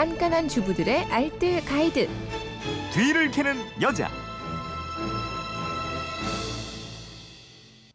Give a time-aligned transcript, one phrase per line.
[0.00, 2.08] 깐깐한 주부들의 알뜰 가이드.
[2.90, 4.08] 뒤를 캐는 여자.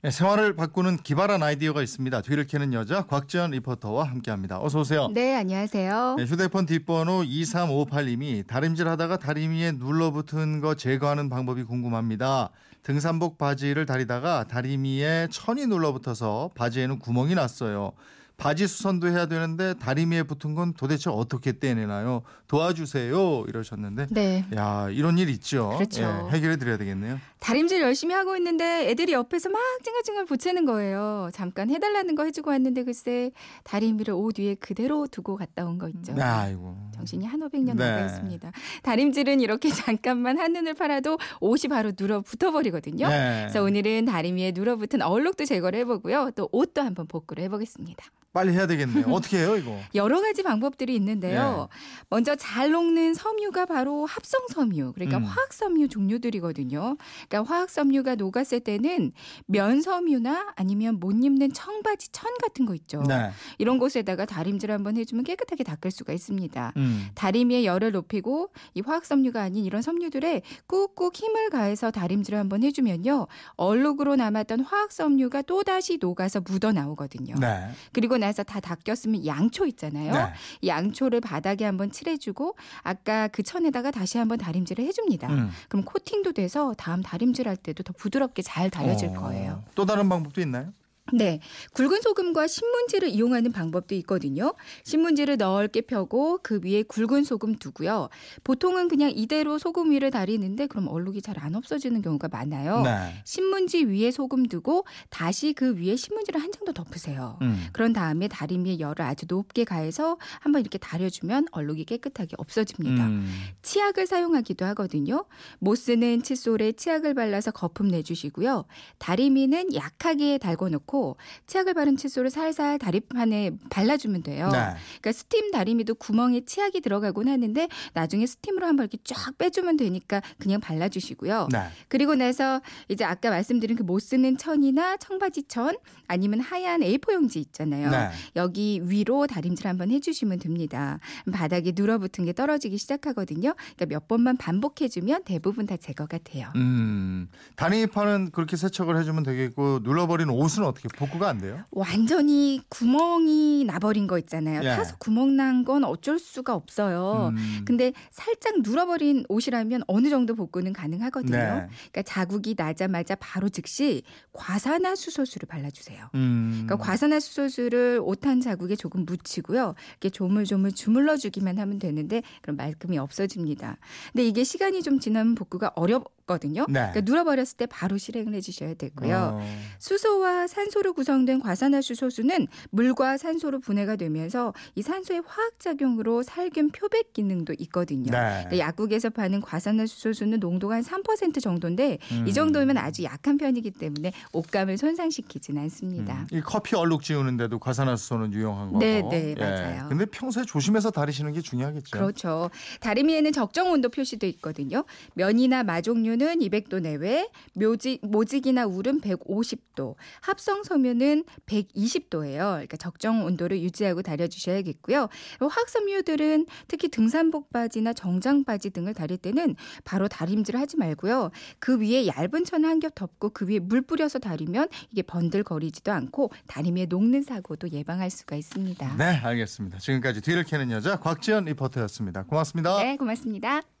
[0.00, 2.22] 네, 생활을 바꾸는 기발한 아이디어가 있습니다.
[2.22, 4.62] 뒤를 캐는 여자 곽지연 리포터와 함께합니다.
[4.62, 5.10] 어서 오세요.
[5.12, 6.14] 네, 안녕하세요.
[6.16, 12.48] 네, 휴대폰 뒷번호 2358님이 다림질하다가 다리 위에 눌러붙은 거 제거하는 방법이 궁금합니다.
[12.82, 17.92] 등산복 바지를 다리다가 다리 위에 천이 눌러붙어서 바지에는 구멍이 났어요.
[18.40, 22.22] 바지 수선도 해야 되는데 다리미에 붙은 건 도대체 어떻게 떼내나요?
[22.48, 24.46] 도와주세요 이러셨는데 네.
[24.56, 25.74] 야 이런 일 있죠.
[25.76, 26.02] 그렇죠.
[26.02, 27.18] 예, 해결해 드려야 되겠네요.
[27.38, 31.28] 다림질 열심히 하고 있는데 애들이 옆에서 막 찡글찡글 붙이는 거예요.
[31.34, 33.30] 잠깐 해달라는 거 해주고 왔는데 글쎄
[33.64, 36.14] 다림질을 옷 위에 그대로 두고 갔다 온 거 있죠.
[36.18, 36.76] 아이고.
[36.94, 37.88] 정신이 한 오백년 네.
[37.90, 38.52] 나가 있습니다.
[38.82, 43.06] 다림질은 이렇게 잠깐만 한눈을 팔아도 옷이 바로 눌어 붙어버리거든요.
[43.06, 43.40] 네.
[43.42, 46.30] 그래서 오늘은 다림 위에 눌어붙은 얼룩도 제거를 해보고요.
[46.36, 48.04] 또 옷도 한번 복구를 해보겠습니다.
[48.32, 49.06] 빨리 해야 되겠네요.
[49.08, 49.76] 어떻게 해요 이거?
[49.94, 51.68] 여러 가지 방법들이 있는데요.
[52.08, 55.24] 먼저 잘 녹는 섬유가 바로 합성 섬유, 그러니까 음.
[55.24, 56.96] 화학 섬유 종류들이거든요.
[57.28, 59.12] 그러니까 화학 섬유가 녹았을 때는
[59.46, 63.02] 면 섬유나 아니면 못 입는 청바지 천 같은 거 있죠.
[63.08, 63.30] 네.
[63.58, 66.74] 이런 곳에다가 다림질 한번 해주면 깨끗하게 닦을 수가 있습니다.
[66.76, 67.08] 음.
[67.16, 73.26] 다리미의 열을 높이고 이 화학 섬유가 아닌 이런 섬유들에 꾹꾹 힘을 가해서 다림질을 한번 해주면요
[73.56, 77.34] 얼룩으로 남았던 화학 섬유가 또 다시 녹아서 묻어 나오거든요.
[77.40, 77.70] 네.
[77.92, 80.12] 그리고 나서 다 닦였으면 양초 있잖아요.
[80.12, 80.32] 네.
[80.60, 85.28] 이 양초를 바닥에 한번 칠해주고 아까 그 천에다가 다시 한번 다림질을 해줍니다.
[85.28, 85.50] 음.
[85.68, 89.64] 그럼 코팅도 돼서 다음 다림질 할 때도 더 부드럽게 잘 다려질 어, 거예요.
[89.74, 90.72] 또 다른 방법도 있나요?
[91.12, 91.40] 네.
[91.74, 94.54] 굵은 소금과 신문지를 이용하는 방법도 있거든요.
[94.84, 98.08] 신문지를 넓게 펴고 그 위에 굵은 소금 두고요.
[98.44, 102.82] 보통은 그냥 이대로 소금 위를 다리는데 그럼 얼룩이 잘 안 없어지는 경우가 많아요.
[102.82, 103.14] 네.
[103.24, 107.38] 신문지 위에 소금 두고 다시 그 위에 신문지를 한 장 더 덮으세요.
[107.40, 107.68] 음.
[107.72, 113.06] 그런 다음에 다리미에 열을 아주 높게 가해서 한번 이렇게 다려주면 얼룩이 깨끗하게 없어집니다.
[113.06, 113.26] 음.
[113.62, 115.24] 치약을 사용하기도 하거든요.
[115.58, 118.66] 못 쓰는 칫솔에 치약을 발라서 거품 내주시고요.
[118.98, 120.99] 다리미는 약하게 달궈놓고
[121.46, 124.48] 치약을 바른 칫솔을 살살 다리판에 발라주면 돼요.
[124.50, 124.58] 네.
[125.00, 130.60] 그러니까 스팀 다리미도 구멍에 치약이 들어가곤 하는데 나중에 스팀으로 한번 이렇게 쫙 빼주면 되니까 그냥
[130.60, 131.48] 발라주시고요.
[131.52, 131.64] 네.
[131.88, 135.74] 그리고 나서 이제 아까 말씀드린 그 못 쓰는 천이나 청바지 천
[136.06, 137.90] 아니면 하얀 A4 용지 있잖아요.
[137.90, 138.10] 네.
[138.36, 141.00] 여기 위로 다림질 한번 해주시면 됩니다.
[141.32, 143.54] 바닥에 눌어붙은 게 떨어지기 시작하거든요.
[143.56, 146.52] 그러니까 몇 번만 반복해주면 대부분 다 제거가 돼요.
[146.54, 147.28] 음.
[147.56, 151.62] 다리미판은 그렇게 세척을 해주면 되겠고 눌러버린 옷은 어떻게 복구가 안 돼요?
[151.70, 154.60] 완전히 구멍이 나버린 거 있잖아요.
[154.64, 154.68] 예.
[154.76, 157.32] 타서 구멍 난 건 어쩔 수가 없어요.
[157.34, 157.62] 음.
[157.66, 161.36] 근데 살짝 눌어버린 옷이라면 어느 정도 복구는 가능하거든요.
[161.36, 161.68] 네.
[161.92, 164.02] 그러니까 자국이 나자마자 바로 즉시
[164.32, 166.06] 과산화 수소수를 발라주세요.
[166.14, 166.62] 음.
[166.66, 169.74] 그러니까 과산화 수소수를 옷 한 자국에 조금 묻히고요.
[169.92, 173.78] 이렇게 조물조물 주물러 주기만 하면 되는데 그럼 말끔히 없어집니다.
[174.12, 176.64] 근데 이게 시간이 좀 지나면 복구가 어렵 거든요.
[176.68, 176.74] 네.
[176.92, 179.40] 그러니까 눌어버렸을 때 바로 실행을 해주셔야 되고요.
[179.42, 179.56] 어.
[179.80, 187.12] 수소와 산 소로 구성된 과산화수소수는 물과 산소로 분해가 되면서 이 산소의 화학 작용으로 살균 표백
[187.12, 188.10] 기능도 있거든요.
[188.10, 188.44] 네.
[188.46, 192.28] 그러니까 약국에서 파는 과산화수소수는 농도가 한 3% 정도인데 음.
[192.28, 196.26] 이 정도면 아주 약한 편이기 때문에 옷감을 손상시키진 않습니다.
[196.32, 196.38] 음.
[196.38, 198.78] 이 커피 얼룩 지우는데도 과산화수소는 유용한 거고.
[198.78, 199.88] 네, 네, 맞아요.
[199.88, 201.90] 근데 평소에 조심해서 다리시는 게 중요하겠죠.
[201.90, 202.50] 그렇죠.
[202.80, 204.84] 다리미에는 적정 온도 표시도 있거든요.
[205.14, 212.52] 면이나 마종류는 200도 내외, 묘지, 모직이나 울은 150도, 합성 섬유는 120도예요.
[212.52, 215.08] 그러니까 적정 온도를 유지하고 다려주셔야겠고요.
[215.40, 221.30] 화학섬유들은 특히 등산복 바지나 정장 바지 등을 다릴 때는 바로 다림질 하지 말고요.
[221.58, 226.30] 그 위에 얇은 천 한 겹 덮고 그 위에 물 뿌려서 다리면 이게 번들거리지도 않고
[226.46, 228.96] 다리미에 녹는 사고도 예방할 수가 있습니다.
[228.96, 229.78] 네, 알겠습니다.
[229.78, 232.24] 지금까지 뒤를 캐는 여자 곽지연 리포터였습니다.
[232.24, 232.82] 고맙습니다.
[232.82, 233.79] 네, 고맙습니다.